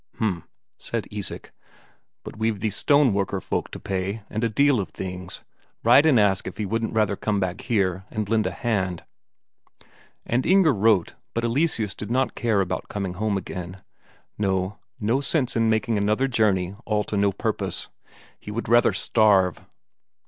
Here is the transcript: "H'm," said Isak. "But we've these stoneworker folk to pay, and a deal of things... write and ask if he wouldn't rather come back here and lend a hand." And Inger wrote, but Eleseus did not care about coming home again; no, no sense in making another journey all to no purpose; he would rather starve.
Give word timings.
"H'm," 0.15 0.45
said 0.79 1.07
Isak. 1.11 1.51
"But 2.23 2.35
we've 2.35 2.59
these 2.59 2.75
stoneworker 2.75 3.39
folk 3.39 3.69
to 3.69 3.79
pay, 3.79 4.23
and 4.31 4.43
a 4.43 4.49
deal 4.49 4.79
of 4.79 4.89
things... 4.89 5.43
write 5.83 6.07
and 6.07 6.19
ask 6.19 6.47
if 6.47 6.57
he 6.57 6.65
wouldn't 6.65 6.95
rather 6.95 7.15
come 7.15 7.39
back 7.39 7.61
here 7.61 8.05
and 8.09 8.27
lend 8.27 8.47
a 8.47 8.51
hand." 8.51 9.03
And 10.25 10.43
Inger 10.43 10.73
wrote, 10.73 11.13
but 11.35 11.43
Eleseus 11.43 11.93
did 11.93 12.09
not 12.09 12.33
care 12.33 12.61
about 12.61 12.87
coming 12.89 13.13
home 13.13 13.37
again; 13.37 13.83
no, 14.39 14.79
no 14.99 15.21
sense 15.21 15.55
in 15.55 15.69
making 15.69 15.99
another 15.99 16.27
journey 16.27 16.75
all 16.85 17.03
to 17.03 17.15
no 17.15 17.31
purpose; 17.31 17.89
he 18.39 18.49
would 18.49 18.67
rather 18.67 18.93
starve. 18.93 19.61